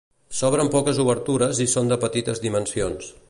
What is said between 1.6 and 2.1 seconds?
i són de